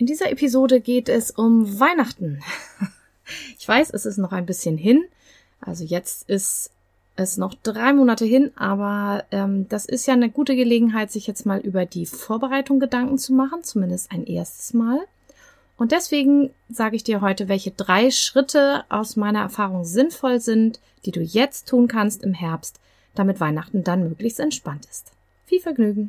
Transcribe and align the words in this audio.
In 0.00 0.06
dieser 0.06 0.30
Episode 0.32 0.80
geht 0.80 1.10
es 1.10 1.30
um 1.30 1.78
Weihnachten. 1.78 2.42
Ich 3.60 3.68
weiß, 3.68 3.90
es 3.90 4.06
ist 4.06 4.16
noch 4.16 4.32
ein 4.32 4.44
bisschen 4.44 4.76
hin. 4.76 5.04
Also 5.60 5.84
jetzt 5.84 6.28
ist 6.28 6.72
es 7.14 7.36
noch 7.36 7.54
drei 7.54 7.92
Monate 7.92 8.24
hin, 8.24 8.50
aber 8.56 9.24
ähm, 9.30 9.68
das 9.68 9.86
ist 9.86 10.06
ja 10.06 10.14
eine 10.14 10.30
gute 10.30 10.56
Gelegenheit, 10.56 11.12
sich 11.12 11.28
jetzt 11.28 11.46
mal 11.46 11.60
über 11.60 11.86
die 11.86 12.06
Vorbereitung 12.06 12.80
Gedanken 12.80 13.18
zu 13.18 13.32
machen, 13.32 13.62
zumindest 13.62 14.10
ein 14.10 14.26
erstes 14.26 14.74
Mal. 14.74 14.98
Und 15.76 15.92
deswegen 15.92 16.50
sage 16.68 16.96
ich 16.96 17.04
dir 17.04 17.20
heute, 17.20 17.46
welche 17.46 17.70
drei 17.70 18.10
Schritte 18.10 18.82
aus 18.88 19.14
meiner 19.14 19.42
Erfahrung 19.42 19.84
sinnvoll 19.84 20.40
sind, 20.40 20.80
die 21.04 21.12
du 21.12 21.20
jetzt 21.20 21.68
tun 21.68 21.86
kannst 21.86 22.24
im 22.24 22.34
Herbst, 22.34 22.80
damit 23.14 23.38
Weihnachten 23.38 23.84
dann 23.84 24.08
möglichst 24.08 24.40
entspannt 24.40 24.86
ist. 24.90 25.12
Viel 25.46 25.60
Vergnügen! 25.60 26.08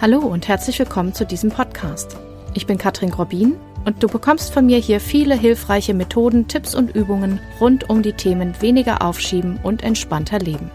Hallo 0.00 0.20
und 0.20 0.46
herzlich 0.46 0.78
willkommen 0.78 1.12
zu 1.12 1.26
diesem 1.26 1.50
Podcast. 1.50 2.16
Ich 2.54 2.68
bin 2.68 2.78
Katrin 2.78 3.10
Grobin 3.10 3.56
und 3.84 4.00
du 4.00 4.06
bekommst 4.06 4.54
von 4.54 4.64
mir 4.64 4.78
hier 4.78 5.00
viele 5.00 5.34
hilfreiche 5.34 5.92
Methoden, 5.92 6.46
Tipps 6.46 6.76
und 6.76 6.94
Übungen 6.94 7.40
rund 7.60 7.90
um 7.90 8.02
die 8.02 8.12
Themen 8.12 8.54
weniger 8.62 9.02
aufschieben 9.02 9.58
und 9.64 9.82
entspannter 9.82 10.38
leben. 10.38 10.70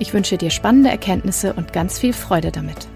Ich 0.00 0.12
wünsche 0.12 0.36
dir 0.36 0.50
spannende 0.50 0.90
Erkenntnisse 0.90 1.52
und 1.52 1.72
ganz 1.72 2.00
viel 2.00 2.12
Freude 2.12 2.50
damit. 2.50 2.88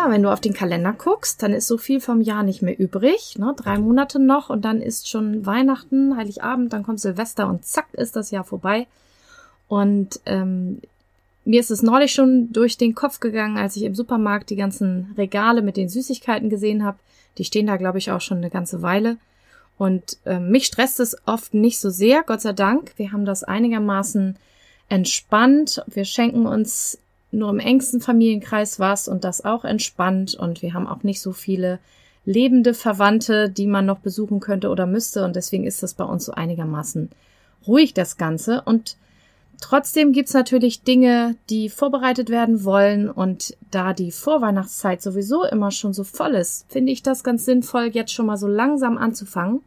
Ja, 0.00 0.10
wenn 0.10 0.22
du 0.22 0.32
auf 0.32 0.40
den 0.40 0.54
Kalender 0.54 0.92
guckst, 0.92 1.42
dann 1.42 1.52
ist 1.52 1.66
so 1.66 1.76
viel 1.76 2.00
vom 2.00 2.20
Jahr 2.20 2.42
nicht 2.42 2.62
mehr 2.62 2.78
übrig. 2.78 3.36
Ne? 3.38 3.54
Drei 3.56 3.78
Monate 3.78 4.18
noch 4.18 4.48
und 4.48 4.64
dann 4.64 4.80
ist 4.80 5.08
schon 5.08 5.44
Weihnachten, 5.44 6.16
Heiligabend, 6.16 6.72
dann 6.72 6.82
kommt 6.82 7.00
Silvester 7.00 7.48
und 7.48 7.64
zack 7.64 7.86
ist 7.92 8.16
das 8.16 8.30
Jahr 8.30 8.44
vorbei. 8.44 8.86
Und 9.68 10.20
ähm, 10.26 10.80
mir 11.44 11.60
ist 11.60 11.70
es 11.70 11.82
neulich 11.82 12.12
schon 12.12 12.52
durch 12.52 12.78
den 12.78 12.94
Kopf 12.94 13.20
gegangen, 13.20 13.58
als 13.58 13.76
ich 13.76 13.82
im 13.82 13.94
Supermarkt 13.94 14.50
die 14.50 14.56
ganzen 14.56 15.14
Regale 15.18 15.62
mit 15.62 15.76
den 15.76 15.88
Süßigkeiten 15.88 16.48
gesehen 16.48 16.84
habe. 16.84 16.98
Die 17.38 17.44
stehen 17.44 17.66
da, 17.66 17.76
glaube 17.76 17.98
ich, 17.98 18.10
auch 18.10 18.20
schon 18.20 18.38
eine 18.38 18.50
ganze 18.50 18.82
Weile. 18.82 19.18
Und 19.76 20.18
äh, 20.24 20.38
mich 20.38 20.66
stresst 20.66 21.00
es 21.00 21.16
oft 21.26 21.54
nicht 21.54 21.78
so 21.78 21.90
sehr, 21.90 22.22
Gott 22.22 22.40
sei 22.40 22.52
Dank. 22.52 22.92
Wir 22.96 23.12
haben 23.12 23.24
das 23.24 23.44
einigermaßen 23.44 24.36
entspannt. 24.88 25.82
Wir 25.86 26.04
schenken 26.04 26.46
uns 26.46 26.98
nur 27.32 27.50
im 27.50 27.58
engsten 27.58 28.00
Familienkreis 28.00 28.80
was 28.80 29.08
und 29.08 29.24
das 29.24 29.44
auch 29.44 29.64
entspannt 29.64 30.34
und 30.34 30.62
wir 30.62 30.74
haben 30.74 30.86
auch 30.86 31.02
nicht 31.02 31.20
so 31.20 31.32
viele 31.32 31.78
lebende 32.24 32.74
Verwandte, 32.74 33.48
die 33.48 33.66
man 33.66 33.86
noch 33.86 34.00
besuchen 34.00 34.40
könnte 34.40 34.68
oder 34.68 34.86
müsste 34.86 35.24
und 35.24 35.36
deswegen 35.36 35.64
ist 35.64 35.82
das 35.82 35.94
bei 35.94 36.04
uns 36.04 36.24
so 36.24 36.32
einigermaßen 36.32 37.10
ruhig 37.66 37.94
das 37.94 38.16
Ganze. 38.16 38.62
Und 38.62 38.96
trotzdem 39.60 40.12
gibt's 40.12 40.34
natürlich 40.34 40.82
Dinge, 40.82 41.36
die 41.48 41.68
vorbereitet 41.68 42.30
werden 42.30 42.64
wollen 42.64 43.10
und 43.10 43.56
da 43.70 43.92
die 43.92 44.12
Vorweihnachtszeit 44.12 45.02
sowieso 45.02 45.44
immer 45.44 45.70
schon 45.70 45.92
so 45.92 46.04
voll 46.04 46.34
ist, 46.34 46.70
finde 46.70 46.92
ich 46.92 47.02
das 47.02 47.24
ganz 47.24 47.44
sinnvoll, 47.44 47.90
jetzt 47.92 48.12
schon 48.12 48.26
mal 48.26 48.36
so 48.36 48.46
langsam 48.46 48.98
anzufangen, 48.98 49.60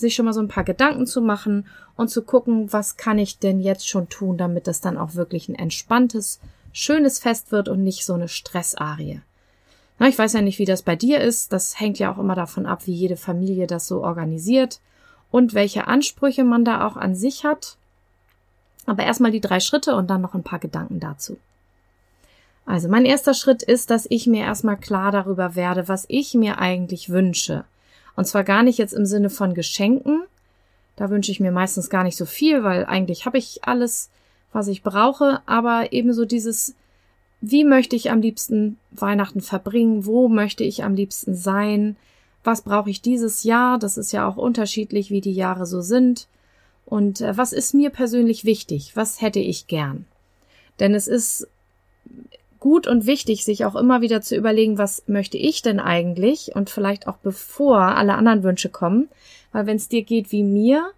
sich 0.00 0.14
schon 0.14 0.24
mal 0.24 0.32
so 0.32 0.40
ein 0.40 0.48
paar 0.48 0.64
Gedanken 0.64 1.06
zu 1.06 1.20
machen 1.20 1.66
und 1.96 2.08
zu 2.08 2.22
gucken, 2.22 2.72
was 2.72 2.96
kann 2.96 3.18
ich 3.18 3.38
denn 3.38 3.60
jetzt 3.60 3.88
schon 3.88 4.08
tun, 4.08 4.36
damit 4.36 4.66
das 4.66 4.80
dann 4.80 4.96
auch 4.96 5.14
wirklich 5.14 5.48
ein 5.48 5.54
entspanntes, 5.54 6.40
schönes 6.72 7.18
Fest 7.18 7.52
wird 7.52 7.68
und 7.68 7.82
nicht 7.82 8.04
so 8.04 8.14
eine 8.14 8.28
Stressarie. 8.28 9.20
Na, 9.98 10.08
ich 10.08 10.18
weiß 10.18 10.32
ja 10.34 10.42
nicht, 10.42 10.58
wie 10.58 10.64
das 10.64 10.82
bei 10.82 10.96
dir 10.96 11.20
ist. 11.20 11.52
Das 11.52 11.80
hängt 11.80 11.98
ja 11.98 12.12
auch 12.12 12.18
immer 12.18 12.34
davon 12.34 12.66
ab, 12.66 12.86
wie 12.86 12.92
jede 12.92 13.16
Familie 13.16 13.66
das 13.66 13.86
so 13.86 14.02
organisiert 14.02 14.80
und 15.30 15.54
welche 15.54 15.88
Ansprüche 15.88 16.44
man 16.44 16.64
da 16.64 16.86
auch 16.86 16.96
an 16.96 17.14
sich 17.14 17.44
hat. 17.44 17.76
Aber 18.86 19.02
erstmal 19.02 19.32
die 19.32 19.40
drei 19.40 19.60
Schritte 19.60 19.96
und 19.96 20.08
dann 20.08 20.20
noch 20.20 20.34
ein 20.34 20.44
paar 20.44 20.60
Gedanken 20.60 21.00
dazu. 21.00 21.36
Also 22.64 22.88
mein 22.88 23.04
erster 23.06 23.34
Schritt 23.34 23.62
ist, 23.62 23.90
dass 23.90 24.06
ich 24.08 24.26
mir 24.26 24.44
erstmal 24.44 24.76
klar 24.76 25.10
darüber 25.10 25.54
werde, 25.54 25.88
was 25.88 26.04
ich 26.08 26.34
mir 26.34 26.58
eigentlich 26.58 27.10
wünsche. 27.10 27.64
Und 28.18 28.24
zwar 28.24 28.42
gar 28.42 28.64
nicht 28.64 28.78
jetzt 28.78 28.94
im 28.94 29.06
Sinne 29.06 29.30
von 29.30 29.54
Geschenken, 29.54 30.24
da 30.96 31.08
wünsche 31.08 31.30
ich 31.30 31.38
mir 31.38 31.52
meistens 31.52 31.88
gar 31.88 32.02
nicht 32.02 32.16
so 32.16 32.26
viel, 32.26 32.64
weil 32.64 32.84
eigentlich 32.84 33.26
habe 33.26 33.38
ich 33.38 33.62
alles, 33.62 34.10
was 34.52 34.66
ich 34.66 34.82
brauche, 34.82 35.40
aber 35.46 35.92
ebenso 35.92 36.24
dieses, 36.24 36.74
wie 37.40 37.62
möchte 37.62 37.94
ich 37.94 38.10
am 38.10 38.20
liebsten 38.20 38.76
Weihnachten 38.90 39.40
verbringen, 39.40 40.04
wo 40.04 40.28
möchte 40.28 40.64
ich 40.64 40.82
am 40.82 40.96
liebsten 40.96 41.36
sein, 41.36 41.94
was 42.42 42.62
brauche 42.62 42.90
ich 42.90 43.02
dieses 43.02 43.44
Jahr, 43.44 43.78
das 43.78 43.96
ist 43.96 44.10
ja 44.10 44.26
auch 44.26 44.36
unterschiedlich, 44.36 45.12
wie 45.12 45.20
die 45.20 45.34
Jahre 45.34 45.64
so 45.64 45.80
sind, 45.80 46.26
und 46.86 47.20
äh, 47.20 47.36
was 47.36 47.52
ist 47.52 47.72
mir 47.72 47.90
persönlich 47.90 48.44
wichtig, 48.44 48.96
was 48.96 49.20
hätte 49.20 49.38
ich 49.38 49.68
gern. 49.68 50.06
Denn 50.80 50.92
es 50.92 51.06
ist 51.06 51.46
gut 52.60 52.86
und 52.86 53.06
wichtig, 53.06 53.44
sich 53.44 53.64
auch 53.64 53.76
immer 53.76 54.00
wieder 54.00 54.20
zu 54.20 54.36
überlegen, 54.36 54.78
was 54.78 55.04
möchte 55.06 55.36
ich 55.36 55.62
denn 55.62 55.80
eigentlich 55.80 56.54
und 56.54 56.70
vielleicht 56.70 57.06
auch 57.06 57.16
bevor 57.16 57.78
alle 57.78 58.14
anderen 58.14 58.42
Wünsche 58.42 58.68
kommen, 58.68 59.08
weil 59.52 59.66
wenn 59.66 59.76
es 59.76 59.88
dir 59.88 60.02
geht 60.02 60.32
wie 60.32 60.42
mir, 60.42 60.90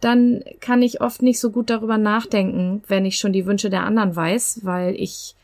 dann 0.00 0.44
kann 0.60 0.82
ich 0.82 1.00
oft 1.00 1.22
nicht 1.22 1.40
so 1.40 1.50
gut 1.50 1.70
darüber 1.70 1.98
nachdenken, 1.98 2.82
wenn 2.86 3.04
ich 3.04 3.18
schon 3.18 3.32
die 3.32 3.46
Wünsche 3.46 3.70
der 3.70 3.84
anderen 3.84 4.14
weiß, 4.14 4.60
weil 4.62 4.94
ich 4.94 5.34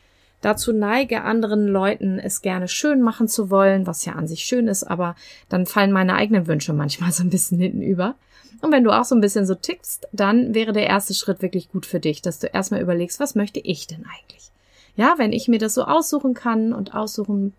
dazu 0.41 0.71
neige, 0.71 1.23
anderen 1.23 1.67
Leuten 1.67 2.19
es 2.19 2.41
gerne 2.41 2.67
schön 2.67 3.01
machen 3.01 3.27
zu 3.27 3.49
wollen, 3.49 3.87
was 3.87 4.05
ja 4.05 4.13
an 4.13 4.27
sich 4.27 4.41
schön 4.45 4.67
ist, 4.67 4.83
aber 4.83 5.15
dann 5.49 5.65
fallen 5.65 5.91
meine 5.91 6.15
eigenen 6.15 6.47
Wünsche 6.47 6.73
manchmal 6.73 7.11
so 7.13 7.23
ein 7.23 7.29
bisschen 7.29 7.59
hinten 7.59 7.81
über. 7.81 8.15
Und 8.61 8.71
wenn 8.71 8.83
du 8.83 8.91
auch 8.91 9.03
so 9.03 9.15
ein 9.15 9.21
bisschen 9.21 9.45
so 9.45 9.55
tickst, 9.55 10.07
dann 10.13 10.53
wäre 10.53 10.71
der 10.71 10.87
erste 10.87 11.13
Schritt 11.13 11.41
wirklich 11.41 11.69
gut 11.69 11.85
für 11.85 11.99
dich, 11.99 12.21
dass 12.21 12.39
du 12.39 12.47
erstmal 12.47 12.81
überlegst, 12.81 13.19
was 13.19 13.35
möchte 13.35 13.59
ich 13.59 13.87
denn 13.87 14.05
eigentlich? 14.05 14.51
Ja, 14.95 15.15
wenn 15.17 15.33
ich 15.33 15.47
mir 15.47 15.59
das 15.59 15.73
so 15.73 15.83
aussuchen 15.83 16.33
kann 16.33 16.73
und 16.73 16.93
aussuchen 16.93 17.53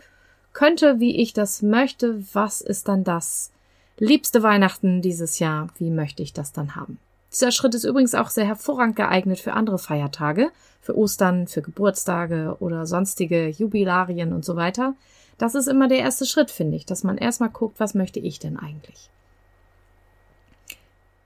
könnte, 0.53 1.01
wie 1.01 1.17
ich 1.17 1.33
das 1.33 1.63
möchte, 1.63 2.23
was 2.35 2.61
ist 2.61 2.89
dann 2.89 3.05
das, 3.05 3.51
Liebste 3.99 4.43
Weihnachten 4.43 5.01
dieses 5.01 5.39
Jahr, 5.39 5.69
wie 5.79 5.91
möchte 5.91 6.23
ich 6.23 6.35
das 6.35 6.53
dann 6.53 6.77
haben? 6.77 6.99
Dieser 7.33 7.51
Schritt 7.51 7.75
ist 7.75 7.85
übrigens 7.85 8.15
auch 8.15 8.29
sehr 8.29 8.45
hervorragend 8.45 8.97
geeignet 8.97 9.41
für 9.41 9.55
andere 9.55 9.79
Feiertage, 9.79 10.51
für 10.83 10.97
Ostern, 10.97 11.47
für 11.47 11.63
Geburtstage 11.63 12.57
oder 12.61 12.85
sonstige 12.85 13.49
Jubilarien 13.49 14.35
und 14.35 14.45
so 14.45 14.55
weiter. 14.55 14.95
Das 15.39 15.55
ist 15.55 15.67
immer 15.67 15.89
der 15.89 16.01
erste 16.01 16.27
Schritt, 16.27 16.51
finde 16.51 16.77
ich, 16.77 16.85
dass 16.85 17.05
man 17.05 17.17
erstmal 17.17 17.49
guckt, 17.49 17.81
was 17.81 17.95
möchte 17.95 18.21
ich 18.21 18.39
denn 18.39 18.59
eigentlich? 18.59 19.09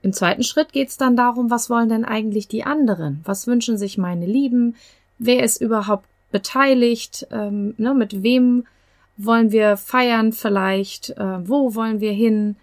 Im 0.02 0.12
zweiten 0.12 0.44
Schritt 0.44 0.72
geht 0.72 0.88
es 0.88 0.96
dann 0.96 1.16
darum, 1.16 1.50
was 1.50 1.70
wollen 1.70 1.88
denn 1.88 2.04
eigentlich 2.04 2.46
die 2.46 2.64
anderen? 2.64 3.20
Was 3.24 3.48
wünschen 3.48 3.76
sich 3.76 3.98
meine 3.98 4.26
Lieben? 4.26 4.76
Wer 5.22 5.44
ist 5.44 5.60
überhaupt 5.60 6.06
beteiligt? 6.32 7.28
Ähm, 7.30 7.74
ne, 7.76 7.92
mit 7.92 8.22
wem 8.22 8.64
wollen 9.18 9.52
wir 9.52 9.76
feiern 9.76 10.32
vielleicht? 10.32 11.10
Äh, 11.10 11.46
wo 11.46 11.74
wollen 11.74 12.00
wir 12.00 12.12
hin? 12.12 12.56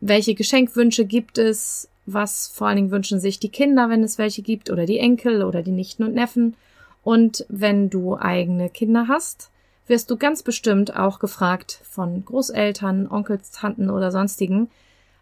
Welche 0.00 0.34
Geschenkwünsche 0.34 1.04
gibt 1.04 1.36
es? 1.36 1.90
Was 2.06 2.48
vor 2.48 2.66
allen 2.66 2.76
Dingen 2.76 2.90
wünschen 2.90 3.20
sich 3.20 3.38
die 3.38 3.50
Kinder, 3.50 3.90
wenn 3.90 4.02
es 4.02 4.16
welche 4.16 4.40
gibt, 4.40 4.70
oder 4.70 4.86
die 4.86 4.98
Enkel 4.98 5.44
oder 5.44 5.62
die 5.62 5.70
Nichten 5.70 6.02
und 6.02 6.14
Neffen? 6.14 6.56
Und 7.02 7.44
wenn 7.50 7.90
du 7.90 8.16
eigene 8.16 8.70
Kinder 8.70 9.06
hast, 9.06 9.50
wirst 9.86 10.10
du 10.10 10.16
ganz 10.16 10.42
bestimmt 10.42 10.96
auch 10.96 11.18
gefragt 11.18 11.80
von 11.82 12.24
Großeltern, 12.24 13.06
Onkels, 13.06 13.50
Tanten 13.50 13.90
oder 13.90 14.10
sonstigen, 14.10 14.70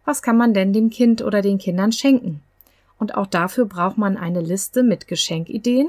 was 0.05 0.23
kann 0.23 0.37
man 0.37 0.55
denn 0.55 0.73
dem 0.73 0.89
Kind 0.89 1.21
oder 1.21 1.43
den 1.43 1.59
Kindern 1.59 1.91
schenken? 1.91 2.43
Und 2.97 3.17
auch 3.17 3.27
dafür 3.27 3.65
braucht 3.65 3.99
man 3.99 4.17
eine 4.17 4.41
Liste 4.41 4.85
mit 4.85 5.09
Geschenkideen 5.09 5.89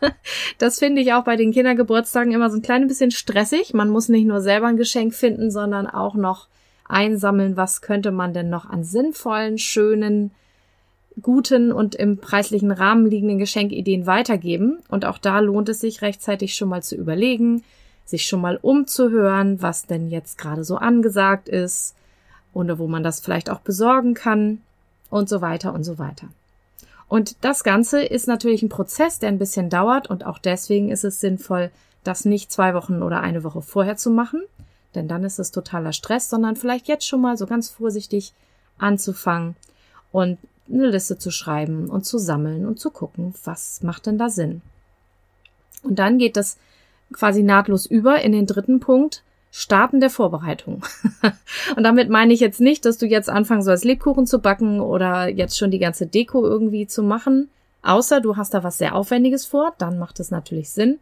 das 0.58 0.78
finde 0.78 1.02
ich 1.02 1.12
auch 1.12 1.24
bei 1.24 1.36
den 1.36 1.52
Kindergeburtstagen 1.52 2.32
immer 2.32 2.50
so 2.50 2.56
ein 2.56 2.62
kleines 2.62 2.88
bisschen 2.88 3.10
stressig. 3.10 3.74
Man 3.74 3.90
muss 3.90 4.08
nicht 4.08 4.26
nur 4.26 4.40
selber 4.40 4.66
ein 4.66 4.76
Geschenk 4.76 5.14
finden, 5.14 5.50
sondern 5.50 5.86
auch 5.86 6.14
noch 6.14 6.48
einsammeln, 6.88 7.56
was 7.56 7.80
könnte 7.80 8.10
man 8.10 8.34
denn 8.34 8.50
noch 8.50 8.68
an 8.68 8.84
sinnvollen, 8.84 9.58
schönen, 9.58 10.30
guten 11.20 11.72
und 11.72 11.94
im 11.94 12.18
preislichen 12.18 12.70
Rahmen 12.70 13.06
liegenden 13.06 13.38
Geschenkideen 13.38 14.06
weitergeben. 14.06 14.78
Und 14.88 15.04
auch 15.04 15.18
da 15.18 15.40
lohnt 15.40 15.68
es 15.68 15.80
sich 15.80 16.02
rechtzeitig 16.02 16.54
schon 16.54 16.68
mal 16.68 16.82
zu 16.82 16.96
überlegen, 16.96 17.64
sich 18.04 18.26
schon 18.26 18.40
mal 18.40 18.58
umzuhören, 18.60 19.60
was 19.62 19.86
denn 19.86 20.08
jetzt 20.08 20.38
gerade 20.38 20.64
so 20.64 20.76
angesagt 20.76 21.48
ist 21.48 21.94
oder 22.52 22.78
wo 22.78 22.86
man 22.86 23.02
das 23.02 23.20
vielleicht 23.20 23.50
auch 23.50 23.60
besorgen 23.60 24.14
kann 24.14 24.60
und 25.10 25.28
so 25.28 25.40
weiter 25.40 25.74
und 25.74 25.84
so 25.84 25.98
weiter. 25.98 26.28
Und 27.12 27.44
das 27.44 27.62
Ganze 27.62 28.02
ist 28.02 28.26
natürlich 28.26 28.62
ein 28.62 28.70
Prozess, 28.70 29.18
der 29.18 29.28
ein 29.28 29.38
bisschen 29.38 29.68
dauert. 29.68 30.08
Und 30.08 30.24
auch 30.24 30.38
deswegen 30.38 30.88
ist 30.88 31.04
es 31.04 31.20
sinnvoll, 31.20 31.70
das 32.04 32.24
nicht 32.24 32.50
zwei 32.50 32.72
Wochen 32.72 33.02
oder 33.02 33.20
eine 33.20 33.44
Woche 33.44 33.60
vorher 33.60 33.98
zu 33.98 34.10
machen, 34.10 34.42
denn 34.94 35.08
dann 35.08 35.22
ist 35.22 35.38
es 35.38 35.50
totaler 35.50 35.92
Stress, 35.92 36.30
sondern 36.30 36.56
vielleicht 36.56 36.88
jetzt 36.88 37.06
schon 37.06 37.20
mal 37.20 37.36
so 37.36 37.46
ganz 37.46 37.68
vorsichtig 37.68 38.32
anzufangen 38.78 39.56
und 40.10 40.38
eine 40.72 40.88
Liste 40.88 41.18
zu 41.18 41.30
schreiben 41.30 41.90
und 41.90 42.06
zu 42.06 42.16
sammeln 42.16 42.64
und 42.64 42.80
zu 42.80 42.90
gucken, 42.90 43.34
was 43.44 43.82
macht 43.82 44.06
denn 44.06 44.16
da 44.16 44.30
Sinn. 44.30 44.62
Und 45.82 45.98
dann 45.98 46.16
geht 46.16 46.38
das 46.38 46.56
quasi 47.12 47.42
nahtlos 47.42 47.84
über 47.84 48.22
in 48.22 48.32
den 48.32 48.46
dritten 48.46 48.80
Punkt, 48.80 49.22
Starten 49.54 50.00
der 50.00 50.08
Vorbereitung. 50.08 50.82
und 51.76 51.84
damit 51.84 52.08
meine 52.08 52.32
ich 52.32 52.40
jetzt 52.40 52.60
nicht, 52.60 52.86
dass 52.86 52.96
du 52.96 53.06
jetzt 53.06 53.28
anfangen 53.28 53.62
sollst, 53.62 53.84
Lebkuchen 53.84 54.26
zu 54.26 54.38
backen 54.38 54.80
oder 54.80 55.28
jetzt 55.28 55.58
schon 55.58 55.70
die 55.70 55.78
ganze 55.78 56.06
Deko 56.06 56.42
irgendwie 56.42 56.86
zu 56.86 57.02
machen. 57.02 57.50
Außer 57.82 58.22
du 58.22 58.36
hast 58.36 58.54
da 58.54 58.64
was 58.64 58.78
sehr 58.78 58.94
Aufwendiges 58.94 59.44
vor, 59.44 59.74
dann 59.76 59.98
macht 59.98 60.20
es 60.20 60.30
natürlich 60.30 60.70
Sinn. 60.70 60.98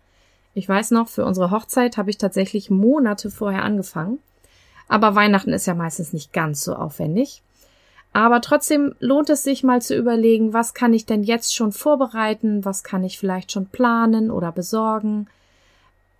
Ich 0.52 0.68
weiß 0.68 0.90
noch, 0.90 1.08
für 1.08 1.24
unsere 1.24 1.52
Hochzeit 1.52 1.96
habe 1.96 2.10
ich 2.10 2.18
tatsächlich 2.18 2.70
Monate 2.70 3.30
vorher 3.30 3.62
angefangen. 3.62 4.18
Aber 4.88 5.14
Weihnachten 5.14 5.52
ist 5.52 5.66
ja 5.66 5.74
meistens 5.74 6.12
nicht 6.12 6.32
ganz 6.32 6.64
so 6.64 6.74
aufwendig. 6.74 7.42
Aber 8.12 8.40
trotzdem 8.40 8.96
lohnt 8.98 9.30
es 9.30 9.44
sich 9.44 9.62
mal 9.62 9.80
zu 9.80 9.94
überlegen, 9.94 10.52
was 10.52 10.74
kann 10.74 10.92
ich 10.92 11.06
denn 11.06 11.22
jetzt 11.22 11.54
schon 11.54 11.70
vorbereiten, 11.70 12.64
was 12.64 12.82
kann 12.82 13.04
ich 13.04 13.16
vielleicht 13.16 13.52
schon 13.52 13.66
planen 13.66 14.32
oder 14.32 14.50
besorgen, 14.50 15.28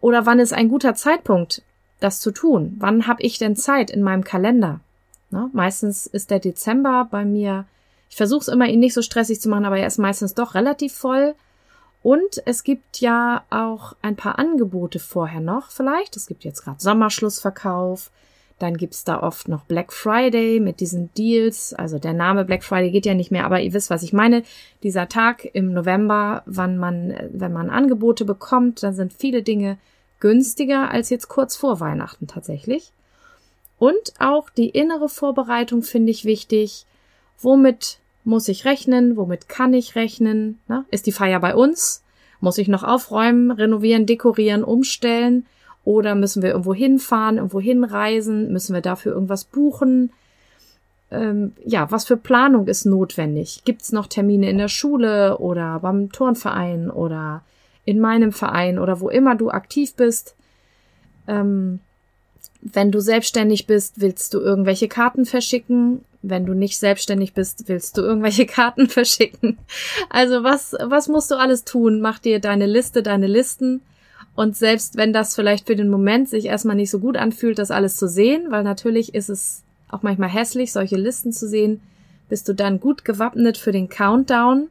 oder 0.00 0.26
wann 0.26 0.38
ist 0.38 0.52
ein 0.52 0.68
guter 0.68 0.94
Zeitpunkt, 0.94 1.62
das 2.00 2.20
zu 2.20 2.30
tun? 2.30 2.76
Wann 2.78 3.06
habe 3.06 3.22
ich 3.22 3.38
denn 3.38 3.56
Zeit 3.56 3.90
in 3.90 4.02
meinem 4.02 4.24
Kalender? 4.24 4.80
Ne? 5.30 5.50
Meistens 5.52 6.06
ist 6.06 6.30
der 6.30 6.40
Dezember 6.40 7.08
bei 7.10 7.24
mir, 7.24 7.66
ich 8.08 8.16
versuche 8.16 8.40
es 8.40 8.48
immer, 8.48 8.66
ihn 8.66 8.80
nicht 8.80 8.94
so 8.94 9.02
stressig 9.02 9.40
zu 9.40 9.48
machen, 9.48 9.64
aber 9.64 9.78
er 9.78 9.86
ist 9.86 9.98
meistens 9.98 10.34
doch 10.34 10.54
relativ 10.54 10.94
voll. 10.94 11.34
Und 12.02 12.42
es 12.46 12.64
gibt 12.64 13.00
ja 13.00 13.44
auch 13.50 13.94
ein 14.02 14.16
paar 14.16 14.38
Angebote 14.38 14.98
vorher 14.98 15.40
noch 15.40 15.70
vielleicht. 15.70 16.16
Es 16.16 16.26
gibt 16.26 16.44
jetzt 16.44 16.62
gerade 16.64 16.80
Sommerschlussverkauf. 16.80 18.10
Dann 18.58 18.76
gibt's 18.76 19.04
da 19.04 19.22
oft 19.22 19.48
noch 19.48 19.64
Black 19.64 19.92
Friday 19.92 20.60
mit 20.60 20.80
diesen 20.80 21.12
Deals. 21.14 21.72
Also 21.72 21.98
der 21.98 22.12
Name 22.12 22.44
Black 22.44 22.64
Friday 22.64 22.90
geht 22.90 23.06
ja 23.06 23.14
nicht 23.14 23.30
mehr, 23.30 23.44
aber 23.44 23.60
ihr 23.60 23.72
wisst, 23.72 23.90
was 23.90 24.02
ich 24.02 24.12
meine. 24.12 24.42
Dieser 24.82 25.08
Tag 25.08 25.46
im 25.52 25.72
November, 25.72 26.42
wann 26.46 26.78
man, 26.78 27.14
wenn 27.32 27.52
man 27.52 27.70
Angebote 27.70 28.24
bekommt, 28.24 28.82
dann 28.82 28.94
sind 28.94 29.12
viele 29.12 29.42
Dinge 29.42 29.78
günstiger 30.20 30.90
als 30.90 31.10
jetzt 31.10 31.28
kurz 31.28 31.56
vor 31.56 31.80
Weihnachten 31.80 32.26
tatsächlich. 32.26 32.92
Und 33.78 34.12
auch 34.18 34.50
die 34.50 34.68
innere 34.68 35.08
Vorbereitung 35.08 35.82
finde 35.82 36.10
ich 36.10 36.24
wichtig. 36.24 36.84
Womit 37.40 37.98
muss 38.24 38.48
ich 38.48 38.66
rechnen? 38.66 39.16
Womit 39.16 39.48
kann 39.48 39.72
ich 39.72 39.96
rechnen? 39.96 40.60
Na, 40.68 40.84
ist 40.90 41.06
die 41.06 41.12
Feier 41.12 41.40
bei 41.40 41.54
uns? 41.54 42.02
Muss 42.40 42.58
ich 42.58 42.68
noch 42.68 42.84
aufräumen, 42.84 43.50
renovieren, 43.50 44.06
dekorieren, 44.06 44.64
umstellen? 44.64 45.46
Oder 45.84 46.14
müssen 46.14 46.42
wir 46.42 46.50
irgendwo 46.50 46.74
hinfahren, 46.74 47.36
irgendwo 47.36 47.60
hinreisen? 47.60 48.52
Müssen 48.52 48.74
wir 48.74 48.82
dafür 48.82 49.12
irgendwas 49.12 49.44
buchen? 49.44 50.12
Ähm, 51.10 51.52
ja, 51.64 51.90
was 51.90 52.04
für 52.04 52.16
Planung 52.16 52.66
ist 52.66 52.84
notwendig? 52.84 53.62
Gibt 53.64 53.82
es 53.82 53.92
noch 53.92 54.06
Termine 54.06 54.48
in 54.48 54.58
der 54.58 54.68
Schule 54.68 55.38
oder 55.38 55.80
beim 55.80 56.12
Turnverein 56.12 56.90
oder 56.90 57.42
in 57.90 58.00
meinem 58.00 58.32
Verein 58.32 58.78
oder 58.78 59.00
wo 59.00 59.08
immer 59.08 59.34
du 59.34 59.50
aktiv 59.50 59.94
bist? 59.94 60.34
Ähm, 61.26 61.80
wenn 62.62 62.90
du 62.90 63.00
selbstständig 63.00 63.66
bist, 63.66 64.00
willst 64.00 64.34
du 64.34 64.40
irgendwelche 64.40 64.88
Karten 64.88 65.26
verschicken? 65.26 66.04
Wenn 66.22 66.44
du 66.44 66.52
nicht 66.52 66.78
selbstständig 66.78 67.32
bist, 67.32 67.68
willst 67.68 67.96
du 67.96 68.02
irgendwelche 68.02 68.46
Karten 68.58 68.88
verschicken? 68.88 69.58
Also 70.10 70.42
was, 70.44 70.76
was 70.80 71.08
musst 71.08 71.30
du 71.30 71.36
alles 71.36 71.64
tun? 71.64 72.00
Mach 72.00 72.18
dir 72.18 72.40
deine 72.40 72.66
Liste, 72.66 73.02
deine 73.02 73.26
Listen 73.26 73.80
und 74.34 74.56
selbst 74.56 74.96
wenn 74.96 75.12
das 75.12 75.34
vielleicht 75.34 75.66
für 75.66 75.76
den 75.76 75.88
Moment 75.88 76.28
sich 76.28 76.46
erstmal 76.46 76.76
nicht 76.76 76.90
so 76.90 76.98
gut 76.98 77.16
anfühlt, 77.16 77.58
das 77.58 77.70
alles 77.70 77.96
zu 77.96 78.08
sehen, 78.08 78.50
weil 78.50 78.62
natürlich 78.62 79.14
ist 79.14 79.28
es 79.28 79.62
auch 79.88 80.02
manchmal 80.02 80.28
hässlich, 80.28 80.72
solche 80.72 80.96
Listen 80.96 81.32
zu 81.32 81.48
sehen, 81.48 81.80
bist 82.28 82.48
du 82.48 82.54
dann 82.54 82.80
gut 82.80 83.04
gewappnet 83.04 83.58
für 83.58 83.72
den 83.72 83.88
Countdown 83.88 84.68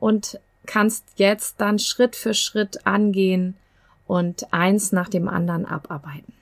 und 0.00 0.40
kannst 0.66 1.04
jetzt 1.16 1.60
dann 1.60 1.78
Schritt 1.78 2.16
für 2.16 2.34
Schritt 2.34 2.86
angehen 2.86 3.54
und 4.06 4.52
eins 4.52 4.92
nach 4.92 5.08
dem 5.08 5.28
anderen 5.28 5.66
abarbeiten. 5.66 6.32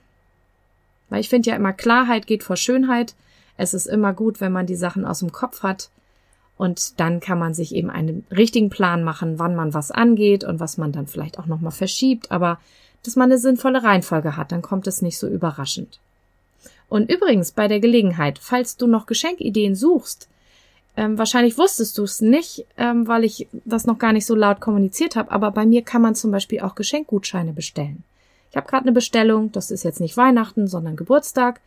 Weil 1.09 1.21
ich 1.21 1.29
finde 1.29 1.51
ja 1.51 1.57
immer 1.57 1.73
Klarheit 1.73 2.27
geht 2.27 2.43
vor 2.43 2.57
Schönheit. 2.57 3.15
Es 3.57 3.75
ist 3.75 3.87
immer 3.87 4.13
gut, 4.13 4.41
wenn 4.41 4.53
man 4.53 4.67
die 4.67 4.77
Sachen 4.77 5.05
aus 5.05 5.21
dem 5.21 5.33
Kopf 5.33 5.63
hat 5.63 5.91
und 6.57 7.01
dann 7.01 7.21
kann 7.21 7.39
man 7.39 7.55
sich 7.55 7.75
eben 7.75 7.91
einen 7.91 8.27
richtigen 8.31 8.71
Plan 8.71 9.03
machen, 9.05 9.39
wann 9.39 9.55
man 9.55 9.75
was 9.75 9.91
angeht 9.91 10.45
und 10.45 10.61
was 10.61 10.77
man 10.77 10.93
dann 10.93 11.07
vielleicht 11.07 11.39
auch 11.39 11.47
nochmal 11.47 11.73
verschiebt, 11.73 12.31
aber 12.31 12.59
dass 13.03 13.17
man 13.17 13.31
eine 13.31 13.39
sinnvolle 13.39 13.83
Reihenfolge 13.83 14.37
hat, 14.37 14.53
dann 14.53 14.63
kommt 14.63 14.87
es 14.87 15.03
nicht 15.03 15.19
so 15.19 15.29
überraschend. 15.29 16.01
Und 16.89 17.11
übrigens 17.11 17.53
bei 17.53 17.69
der 17.69 17.81
Gelegenheit, 17.81 18.39
falls 18.39 18.77
du 18.77 18.87
noch 18.87 19.07
Geschenkideen 19.07 19.75
suchst, 19.75 20.29
ähm, 20.97 21.19
wahrscheinlich 21.19 21.59
wusstest 21.59 21.99
du 21.99 22.05
es 22.05 22.21
nicht, 22.21 22.67
ähm, 22.77 23.09
weil 23.09 23.25
ich 23.25 23.49
das 23.65 23.87
noch 23.87 23.99
gar 23.99 24.13
nicht 24.13 24.27
so 24.27 24.35
laut 24.35 24.61
kommuniziert 24.61 25.17
habe, 25.17 25.31
aber 25.31 25.51
bei 25.51 25.67
mir 25.67 25.83
kann 25.83 26.03
man 26.03 26.15
zum 26.15 26.31
Beispiel 26.31 26.61
auch 26.61 26.75
Geschenkgutscheine 26.75 27.53
bestellen. 27.53 28.05
Ich 28.51 28.57
habe 28.57 28.69
gerade 28.69 28.85
eine 28.85 28.93
Bestellung, 28.93 29.51
das 29.51 29.71
ist 29.73 29.83
jetzt 29.83 30.01
nicht 30.01 30.17
Weihnachten, 30.17 30.69
sondern 30.69 30.95
Geburtstag, 30.95 31.61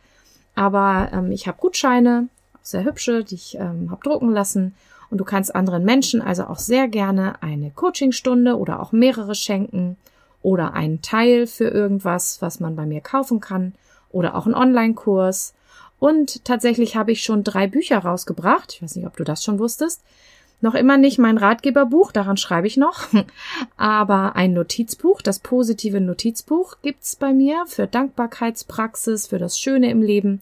aber 0.54 1.10
ähm, 1.12 1.30
ich 1.30 1.46
habe 1.46 1.58
Gutscheine 1.60 2.28
sehr 2.62 2.84
hübsche, 2.84 3.24
die 3.24 3.34
ich 3.34 3.56
ähm, 3.56 3.90
habe 3.90 4.02
drucken 4.02 4.30
lassen. 4.30 4.74
Und 5.10 5.18
du 5.18 5.24
kannst 5.24 5.54
anderen 5.54 5.84
Menschen 5.84 6.20
also 6.20 6.44
auch 6.44 6.58
sehr 6.58 6.88
gerne 6.88 7.42
eine 7.42 7.70
Coachingstunde 7.70 8.58
oder 8.58 8.80
auch 8.80 8.92
mehrere 8.92 9.34
schenken 9.34 9.96
oder 10.42 10.74
einen 10.74 11.00
Teil 11.02 11.46
für 11.46 11.68
irgendwas, 11.68 12.42
was 12.42 12.60
man 12.60 12.76
bei 12.76 12.84
mir 12.86 13.00
kaufen 13.00 13.40
kann 13.40 13.74
oder 14.10 14.34
auch 14.34 14.46
einen 14.46 14.54
Online-Kurs. 14.54 15.54
Und 15.98 16.44
tatsächlich 16.44 16.96
habe 16.96 17.12
ich 17.12 17.22
schon 17.22 17.44
drei 17.44 17.66
Bücher 17.66 17.98
rausgebracht. 17.98 18.74
Ich 18.74 18.82
weiß 18.82 18.96
nicht, 18.96 19.06
ob 19.06 19.16
du 19.16 19.24
das 19.24 19.42
schon 19.42 19.58
wusstest. 19.58 20.02
Noch 20.60 20.74
immer 20.74 20.96
nicht 20.98 21.18
mein 21.18 21.38
Ratgeberbuch, 21.38 22.10
daran 22.10 22.36
schreibe 22.36 22.66
ich 22.66 22.76
noch, 22.76 23.06
aber 23.76 24.34
ein 24.34 24.54
Notizbuch, 24.54 25.22
das 25.22 25.38
positive 25.38 26.00
Notizbuch 26.00 26.78
gibt's 26.82 27.14
bei 27.14 27.32
mir 27.32 27.64
für 27.68 27.86
Dankbarkeitspraxis, 27.86 29.28
für 29.28 29.38
das 29.38 29.60
Schöne 29.60 29.88
im 29.88 30.02
Leben, 30.02 30.40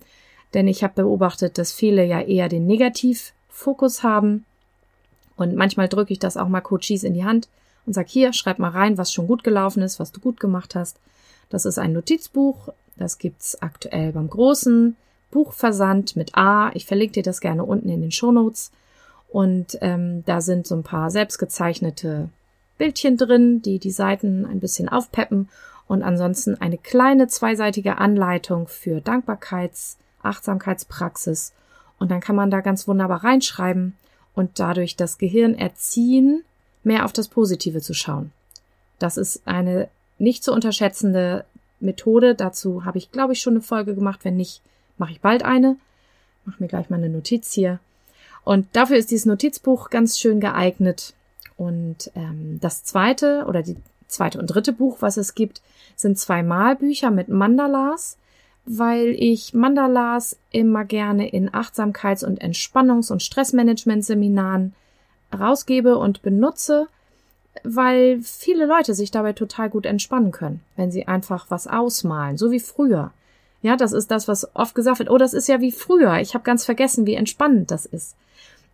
denn 0.55 0.69
ich 0.69 0.83
habe 0.83 1.03
beobachtet, 1.03 1.59
dass 1.59 1.73
viele 1.73 2.03
ja 2.07 2.23
eher 2.23 2.49
den 2.49 2.67
Negativfokus 2.67 4.03
haben. 4.03 4.47
Und 5.37 5.55
manchmal 5.55 5.89
drücke 5.89 6.15
ich 6.15 6.19
das 6.19 6.39
auch 6.39 6.49
mal 6.49 6.63
Coaches 6.63 7.05
in 7.05 7.13
die 7.13 7.25
Hand 7.27 7.49
und 7.85 7.93
sag 7.93 8.09
hier, 8.09 8.33
schreib 8.33 8.59
mal 8.59 8.71
rein, 8.71 8.97
was 8.97 9.13
schon 9.13 9.27
gut 9.27 9.45
gelaufen 9.45 9.83
ist, 9.83 10.01
was 10.01 10.13
du 10.13 10.21
gut 10.21 10.41
gemacht 10.41 10.75
hast. 10.75 10.99
Das 11.51 11.67
ist 11.67 11.79
ein 11.79 11.93
Notizbuch. 11.93 12.71
Das 12.97 13.19
gibt's 13.19 13.61
aktuell 13.61 14.13
beim 14.13 14.31
großen 14.31 14.97
Buchversand 15.37 16.17
mit 16.17 16.35
A. 16.35 16.71
Ich 16.73 16.87
verlinke 16.87 17.13
dir 17.13 17.23
das 17.23 17.43
gerne 17.43 17.63
unten 17.63 17.91
in 17.91 18.01
den 18.01 18.11
Shownotes. 18.11 18.73
Und 19.29 19.77
ähm, 19.83 20.25
da 20.25 20.41
sind 20.41 20.67
so 20.67 20.75
ein 20.75 20.83
paar 20.83 21.11
selbstgezeichnete 21.11 22.31
Bildchen 22.79 23.19
drin, 23.19 23.61
die 23.61 23.79
die 23.79 23.91
Seiten 23.91 24.47
ein 24.47 24.61
bisschen 24.61 24.89
aufpeppen. 24.89 25.51
Und 25.87 26.03
ansonsten 26.03 26.59
eine 26.59 26.79
kleine 26.79 27.29
zweiseitige 27.29 27.99
Anleitung 27.99 28.67
für 28.67 29.01
Dankbarkeits- 29.01 29.97
Achtsamkeitspraxis. 30.23 31.53
Und 31.99 32.11
dann 32.11 32.21
kann 32.21 32.37
man 32.37 32.51
da 32.51 32.61
ganz 32.61 32.89
wunderbar 32.89 33.25
reinschreiben 33.25 33.95
und 34.35 34.59
dadurch 34.59 34.97
das 34.97 35.19
Gehirn 35.19 35.55
erziehen, 35.55 36.45
mehr 36.83 37.05
auf 37.05 37.13
das 37.13 37.29
Positive 37.29 37.81
zu 37.81 37.95
schauen. 37.95 38.33
Das 38.99 39.17
ist 39.17 39.43
eine 39.47 39.89
nicht 40.19 40.45
zu 40.45 40.53
unterschätzende 40.53 41.45
Methode. 41.81 42.35
Dazu 42.35 42.85
habe 42.85 42.99
ich, 42.99 43.13
glaube 43.13 43.33
ich, 43.33 43.41
schon 43.41 43.55
eine 43.55 43.63
Folge 43.63 43.95
gemacht. 43.95 44.21
Wenn 44.25 44.37
nicht, 44.37 44.63
mache 44.99 45.13
ich 45.13 45.21
bald 45.21 45.45
eine. 45.45 45.77
Mach 46.45 46.59
mir 46.59 46.69
gleich 46.69 46.91
mal 46.91 46.97
eine 46.97 47.09
Notiz 47.09 47.53
hier. 47.53 47.79
Und 48.45 48.69
dafür 48.75 48.97
ist 48.97 49.11
dieses 49.11 49.27
Notizbuch 49.27 49.91
ganz 49.91 50.19
schön 50.19 50.41
geeignet. 50.41 51.15
Und 51.57 52.11
ähm, 52.15 52.59
das 52.61 52.85
zweite 52.85 53.47
oder 53.47 53.63
die 53.63 53.77
zweite 54.09 54.39
und 54.39 54.47
dritte 54.47 54.73
Buch, 54.73 54.99
was 55.01 55.17
es 55.17 55.35
gibt, 55.35 55.61
sind 55.97 56.19
zwei 56.19 56.43
Malbücher 56.43 57.11
mit 57.11 57.29
Mandalas 57.29 58.17
weil 58.67 59.15
ich 59.17 59.55
Mandalas 59.55 60.37
immer 60.51 60.85
gerne 60.85 61.29
in 61.29 61.51
Achtsamkeits- 61.51 62.25
und 62.25 62.43
Entspannungs- 62.43 63.13
und 63.13 63.23
Stressmanagement-Seminaren 63.23 64.75
rausgebe 65.33 65.97
und 65.97 66.23
benutze, 66.23 66.89
weil 67.63 68.21
viele 68.23 68.67
Leute 68.67 68.95
sich 68.95 69.13
dabei 69.13 69.33
total 69.33 69.71
gut 69.71 69.87
entspannen 69.87 70.33
können, 70.33 70.61
wenn 70.75 70.91
sie 70.91 71.07
einfach 71.07 71.47
was 71.49 71.69
ausmalen, 71.69 72.37
so 72.37 72.51
wie 72.51 72.61
früher. 72.61 73.13
Ja, 73.67 73.75
das 73.75 73.93
ist 73.93 74.13
das, 74.13 74.29
was 74.29 74.55
oft 74.55 74.77
gesagt 74.77 75.01
wird. 75.01 75.11
Oh, 75.11 75.19
das 75.19 75.35
ist 75.35 75.49
ja 75.49 75.61
wie 75.61 75.73
früher. 75.73 76.21
Ich 76.21 76.35
habe 76.35 76.45
ganz 76.45 76.65
vergessen, 76.65 77.05
wie 77.05 77.15
entspannend 77.15 77.73
das 77.73 77.85
ist. 77.85 78.15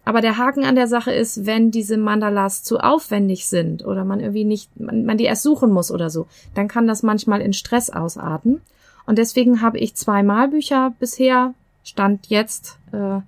Aber 0.04 0.20
der 0.20 0.36
Haken 0.36 0.66
an 0.66 0.74
der 0.74 0.86
Sache 0.86 1.12
ist, 1.12 1.46
wenn 1.46 1.70
diese 1.70 1.96
Mandalas 1.96 2.62
zu 2.62 2.78
aufwendig 2.78 3.46
sind 3.46 3.86
oder 3.86 4.04
man 4.04 4.20
irgendwie 4.20 4.44
nicht, 4.44 4.78
man, 4.78 5.06
man 5.06 5.16
die 5.16 5.24
erst 5.24 5.44
suchen 5.44 5.72
muss 5.72 5.90
oder 5.90 6.10
so, 6.10 6.26
dann 6.54 6.68
kann 6.68 6.86
das 6.86 7.02
manchmal 7.02 7.40
in 7.40 7.54
Stress 7.54 7.88
ausarten. 7.88 8.60
Und 9.06 9.16
deswegen 9.16 9.62
habe 9.62 9.78
ich 9.78 9.94
zwei 9.94 10.22
Malbücher 10.22 10.92
bisher, 10.98 11.54
Stand 11.84 12.26
jetzt 12.26 12.76
äh, 12.92 13.20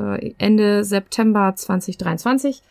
äh, 0.00 0.32
Ende 0.38 0.84
September 0.84 1.54
2023, 1.56 2.62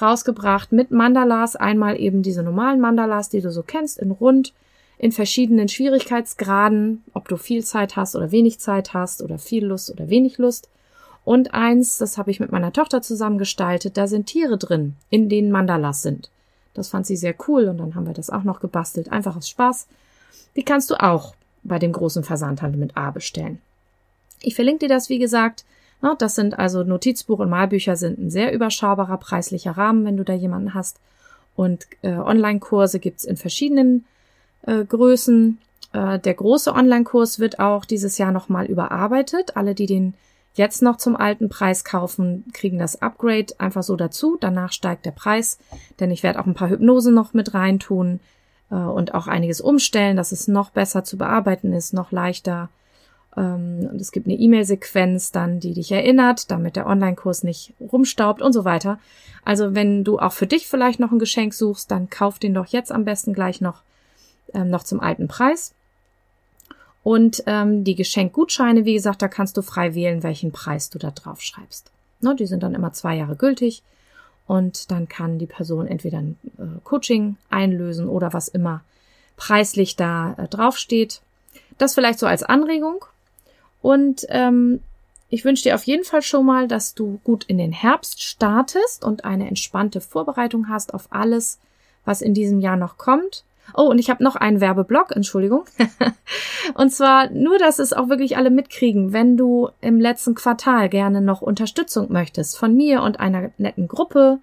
rausgebracht 0.00 0.70
mit 0.70 0.92
Mandalas. 0.92 1.56
Einmal 1.56 1.98
eben 1.98 2.22
diese 2.22 2.44
normalen 2.44 2.78
Mandalas, 2.78 3.28
die 3.28 3.40
du 3.40 3.50
so 3.50 3.64
kennst, 3.64 3.98
in 3.98 4.12
rund, 4.12 4.52
in 5.00 5.12
verschiedenen 5.12 5.70
Schwierigkeitsgraden, 5.70 7.02
ob 7.14 7.26
du 7.26 7.38
viel 7.38 7.64
Zeit 7.64 7.96
hast 7.96 8.14
oder 8.16 8.32
wenig 8.32 8.60
Zeit 8.60 8.92
hast 8.92 9.22
oder 9.22 9.38
viel 9.38 9.64
Lust 9.64 9.90
oder 9.90 10.10
wenig 10.10 10.36
Lust. 10.36 10.68
Und 11.24 11.54
eins, 11.54 11.96
das 11.96 12.18
habe 12.18 12.30
ich 12.30 12.38
mit 12.38 12.52
meiner 12.52 12.74
Tochter 12.74 13.00
zusammen 13.00 13.38
gestaltet, 13.38 13.96
da 13.96 14.06
sind 14.06 14.26
Tiere 14.26 14.58
drin, 14.58 14.96
in 15.08 15.30
denen 15.30 15.50
Mandalas 15.50 16.02
sind. 16.02 16.28
Das 16.74 16.88
fand 16.88 17.06
sie 17.06 17.16
sehr 17.16 17.34
cool 17.48 17.68
und 17.68 17.78
dann 17.78 17.94
haben 17.94 18.06
wir 18.06 18.12
das 18.12 18.28
auch 18.28 18.42
noch 18.42 18.60
gebastelt, 18.60 19.10
einfach 19.10 19.36
aus 19.36 19.48
Spaß. 19.48 19.86
Die 20.54 20.64
kannst 20.64 20.90
du 20.90 20.96
auch 20.96 21.34
bei 21.62 21.78
dem 21.78 21.92
großen 21.92 22.22
Versandhandel 22.22 22.78
mit 22.78 22.98
A 22.98 23.10
bestellen. 23.10 23.58
Ich 24.42 24.54
verlinke 24.54 24.80
dir 24.86 24.94
das, 24.94 25.08
wie 25.08 25.18
gesagt. 25.18 25.64
Das 26.18 26.34
sind 26.34 26.58
also 26.58 26.82
Notizbuch 26.82 27.38
und 27.38 27.48
Malbücher 27.48 27.96
sind 27.96 28.18
ein 28.18 28.30
sehr 28.30 28.52
überschaubarer 28.52 29.16
preislicher 29.16 29.72
Rahmen, 29.72 30.04
wenn 30.04 30.18
du 30.18 30.24
da 30.24 30.34
jemanden 30.34 30.74
hast. 30.74 30.98
Und 31.56 31.86
äh, 32.02 32.12
Online-Kurse 32.12 33.00
gibt's 33.00 33.24
in 33.24 33.38
verschiedenen 33.38 34.04
äh, 34.62 34.84
Größen. 34.84 35.58
Äh, 35.92 36.18
der 36.18 36.34
große 36.34 36.72
Online-Kurs 36.72 37.38
wird 37.38 37.58
auch 37.58 37.84
dieses 37.84 38.18
Jahr 38.18 38.32
nochmal 38.32 38.66
überarbeitet. 38.66 39.56
Alle, 39.56 39.74
die 39.74 39.86
den 39.86 40.14
jetzt 40.54 40.82
noch 40.82 40.96
zum 40.96 41.16
alten 41.16 41.48
Preis 41.48 41.84
kaufen, 41.84 42.44
kriegen 42.52 42.78
das 42.78 43.00
Upgrade 43.02 43.54
einfach 43.58 43.82
so 43.82 43.96
dazu. 43.96 44.36
Danach 44.40 44.72
steigt 44.72 45.06
der 45.06 45.12
Preis, 45.12 45.58
denn 46.00 46.10
ich 46.10 46.22
werde 46.22 46.40
auch 46.40 46.46
ein 46.46 46.54
paar 46.54 46.70
Hypnosen 46.70 47.14
noch 47.14 47.34
mit 47.34 47.54
reintun 47.54 48.20
äh, 48.70 48.74
und 48.74 49.14
auch 49.14 49.26
einiges 49.26 49.60
umstellen, 49.60 50.16
dass 50.16 50.32
es 50.32 50.48
noch 50.48 50.70
besser 50.70 51.04
zu 51.04 51.16
bearbeiten 51.16 51.72
ist, 51.72 51.92
noch 51.94 52.12
leichter. 52.12 52.68
Ähm, 53.36 53.88
und 53.90 54.00
es 54.00 54.12
gibt 54.12 54.26
eine 54.26 54.36
E-Mail-Sequenz 54.36 55.32
dann, 55.32 55.60
die 55.60 55.74
dich 55.74 55.92
erinnert, 55.92 56.50
damit 56.50 56.76
der 56.76 56.86
Online-Kurs 56.86 57.44
nicht 57.44 57.74
rumstaubt 57.80 58.42
und 58.42 58.52
so 58.52 58.64
weiter. 58.64 58.98
Also 59.44 59.74
wenn 59.74 60.04
du 60.04 60.18
auch 60.18 60.32
für 60.32 60.46
dich 60.46 60.66
vielleicht 60.66 61.00
noch 61.00 61.12
ein 61.12 61.18
Geschenk 61.18 61.54
suchst, 61.54 61.90
dann 61.90 62.10
kauf 62.10 62.38
den 62.38 62.54
doch 62.54 62.66
jetzt 62.66 62.92
am 62.92 63.04
besten 63.04 63.32
gleich 63.32 63.60
noch, 63.60 63.82
ähm, 64.54 64.70
noch 64.70 64.84
zum 64.84 65.00
alten 65.00 65.28
Preis. 65.28 65.74
Und 67.02 67.42
ähm, 67.46 67.84
die 67.84 67.94
Geschenkgutscheine, 67.94 68.84
wie 68.84 68.94
gesagt, 68.94 69.22
da 69.22 69.28
kannst 69.28 69.56
du 69.56 69.62
frei 69.62 69.94
wählen, 69.94 70.22
welchen 70.22 70.52
Preis 70.52 70.90
du 70.90 70.98
da 70.98 71.10
drauf 71.10 71.40
schreibst. 71.40 71.90
Ne, 72.20 72.36
die 72.36 72.46
sind 72.46 72.62
dann 72.62 72.74
immer 72.74 72.92
zwei 72.92 73.16
Jahre 73.16 73.36
gültig 73.36 73.82
und 74.46 74.90
dann 74.90 75.08
kann 75.08 75.38
die 75.38 75.46
Person 75.46 75.86
entweder 75.86 76.18
ein 76.18 76.38
äh, 76.58 76.80
Coaching 76.84 77.36
einlösen 77.48 78.08
oder 78.08 78.32
was 78.32 78.48
immer 78.48 78.82
preislich 79.36 79.96
da 79.96 80.34
äh, 80.34 80.48
draufsteht. 80.48 81.22
Das 81.78 81.94
vielleicht 81.94 82.18
so 82.18 82.26
als 82.26 82.42
Anregung. 82.42 83.04
Und 83.80 84.26
ähm, 84.28 84.82
ich 85.30 85.44
wünsche 85.44 85.62
dir 85.62 85.76
auf 85.76 85.84
jeden 85.84 86.04
Fall 86.04 86.22
schon 86.22 86.44
mal, 86.44 86.68
dass 86.68 86.94
du 86.94 87.20
gut 87.24 87.44
in 87.44 87.56
den 87.56 87.72
Herbst 87.72 88.22
startest 88.22 89.04
und 89.04 89.24
eine 89.24 89.48
entspannte 89.48 90.00
Vorbereitung 90.00 90.68
hast 90.68 90.92
auf 90.92 91.06
alles, 91.10 91.58
was 92.04 92.20
in 92.20 92.34
diesem 92.34 92.60
Jahr 92.60 92.76
noch 92.76 92.98
kommt. 92.98 93.44
Oh, 93.74 93.84
und 93.84 93.98
ich 93.98 94.10
habe 94.10 94.22
noch 94.24 94.36
einen 94.36 94.60
Werbeblock, 94.60 95.14
Entschuldigung. 95.14 95.64
und 96.74 96.90
zwar 96.92 97.30
nur, 97.30 97.58
dass 97.58 97.78
es 97.78 97.92
auch 97.92 98.08
wirklich 98.08 98.36
alle 98.36 98.50
mitkriegen, 98.50 99.12
wenn 99.12 99.36
du 99.36 99.68
im 99.80 100.00
letzten 100.00 100.34
Quartal 100.34 100.88
gerne 100.88 101.20
noch 101.20 101.42
Unterstützung 101.42 102.12
möchtest 102.12 102.58
von 102.58 102.74
mir 102.74 103.02
und 103.02 103.20
einer 103.20 103.50
netten 103.58 103.88
Gruppe, 103.88 104.38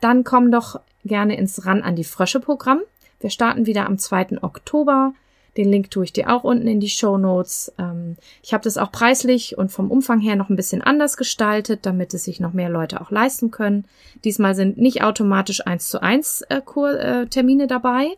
dann 0.00 0.24
komm 0.24 0.50
doch 0.50 0.80
gerne 1.04 1.36
ins 1.36 1.64
Ran 1.64 1.82
an 1.82 1.96
die 1.96 2.04
Frösche 2.04 2.40
Programm. 2.40 2.80
Wir 3.20 3.30
starten 3.30 3.66
wieder 3.66 3.86
am 3.86 3.98
2. 3.98 4.42
Oktober. 4.42 5.14
Den 5.56 5.70
Link 5.70 5.90
tue 5.90 6.04
ich 6.04 6.12
dir 6.12 6.30
auch 6.30 6.44
unten 6.44 6.66
in 6.66 6.80
die 6.80 6.90
Show 6.90 7.16
Notes. 7.16 7.72
Ähm, 7.78 8.16
ich 8.42 8.52
habe 8.52 8.64
das 8.64 8.76
auch 8.76 8.92
preislich 8.92 9.56
und 9.56 9.72
vom 9.72 9.90
Umfang 9.90 10.20
her 10.20 10.36
noch 10.36 10.50
ein 10.50 10.56
bisschen 10.56 10.82
anders 10.82 11.16
gestaltet, 11.16 11.86
damit 11.86 12.12
es 12.12 12.24
sich 12.24 12.40
noch 12.40 12.52
mehr 12.52 12.68
Leute 12.68 13.00
auch 13.00 13.10
leisten 13.10 13.50
können. 13.50 13.86
Diesmal 14.24 14.54
sind 14.54 14.76
nicht 14.76 15.02
automatisch 15.02 15.66
eins 15.66 15.88
zu 15.88 16.02
eins 16.02 16.42
äh, 16.42 16.58
äh, 16.58 17.26
Termine 17.26 17.66
dabei, 17.66 18.16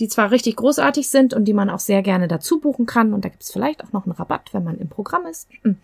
die 0.00 0.08
zwar 0.08 0.30
richtig 0.32 0.56
großartig 0.56 1.08
sind 1.08 1.34
und 1.34 1.44
die 1.44 1.52
man 1.52 1.70
auch 1.70 1.78
sehr 1.78 2.02
gerne 2.02 2.26
dazu 2.26 2.58
buchen 2.58 2.84
kann. 2.84 3.14
Und 3.14 3.24
da 3.24 3.28
gibt 3.28 3.44
es 3.44 3.52
vielleicht 3.52 3.84
auch 3.84 3.92
noch 3.92 4.06
einen 4.06 4.12
Rabatt, 4.12 4.52
wenn 4.52 4.64
man 4.64 4.78
im 4.78 4.88
Programm 4.88 5.26
ist. 5.26 5.48
Hm. 5.62 5.76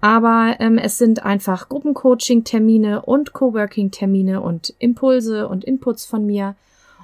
Aber 0.00 0.56
ähm, 0.58 0.78
es 0.78 0.96
sind 0.96 1.24
einfach 1.24 1.68
Gruppencoaching-Termine 1.68 3.02
und 3.02 3.34
Coworking-Termine 3.34 4.40
und 4.40 4.74
Impulse 4.78 5.48
und 5.48 5.64
Inputs 5.64 6.06
von 6.06 6.24
mir. 6.24 6.54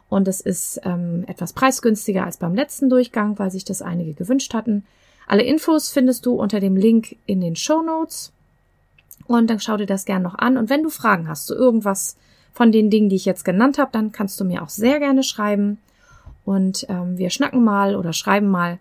Und 0.09 0.27
es 0.27 0.41
ist 0.41 0.81
ähm, 0.85 1.25
etwas 1.27 1.53
preisgünstiger 1.53 2.25
als 2.25 2.39
beim 2.39 2.55
letzten 2.55 2.89
Durchgang, 2.89 3.39
weil 3.39 3.51
sich 3.51 3.67
das 3.67 3.83
einige 3.83 4.15
gewünscht 4.15 4.55
hatten. 4.55 4.87
Alle 5.27 5.43
Infos 5.43 5.91
findest 5.91 6.25
du 6.25 6.35
unter 6.35 6.61
dem 6.61 6.77
Link 6.77 7.17
in 7.27 7.43
den 7.43 7.57
Show 7.57 7.83
Notes. 7.83 8.33
Und 9.27 9.51
dann 9.51 9.61
schau 9.61 9.77
dir 9.77 9.85
das 9.85 10.07
gern 10.07 10.23
noch 10.23 10.37
an. 10.37 10.57
Und 10.57 10.71
wenn 10.71 10.83
du 10.83 10.89
Fragen 10.89 11.29
hast 11.29 11.47
zu 11.47 11.55
irgendwas 11.55 12.17
von 12.55 12.73
den 12.73 12.89
Dingen, 12.89 13.11
die 13.11 13.17
ich 13.17 13.27
jetzt 13.27 13.45
genannt 13.45 13.77
habe, 13.77 13.91
dann 13.93 14.13
kannst 14.13 14.41
du 14.41 14.47
mir 14.47 14.63
auch 14.63 14.71
sehr 14.71 14.99
gerne 14.99 15.23
schreiben 15.23 15.77
und 16.49 16.87
ähm, 16.89 17.19
wir 17.19 17.29
schnacken 17.29 17.63
mal 17.63 17.95
oder 17.95 18.15
schreiben 18.15 18.49
mal. 18.49 18.79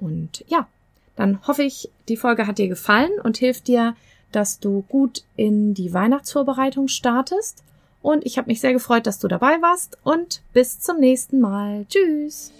Und 0.00 0.44
ja, 0.48 0.68
dann 1.16 1.46
hoffe 1.46 1.62
ich, 1.62 1.88
die 2.08 2.18
Folge 2.18 2.46
hat 2.46 2.58
dir 2.58 2.68
gefallen 2.68 3.12
und 3.22 3.38
hilft 3.38 3.68
dir, 3.68 3.96
dass 4.32 4.60
du 4.60 4.84
gut 4.86 5.24
in 5.34 5.72
die 5.72 5.94
Weihnachtsvorbereitung 5.94 6.88
startest. 6.88 7.64
Und 8.02 8.26
ich 8.26 8.36
habe 8.36 8.48
mich 8.48 8.60
sehr 8.60 8.74
gefreut, 8.74 9.06
dass 9.06 9.18
du 9.18 9.28
dabei 9.28 9.62
warst 9.62 9.96
und 10.04 10.42
bis 10.52 10.78
zum 10.80 11.00
nächsten 11.00 11.40
Mal. 11.40 11.86
Tschüss. 11.88 12.52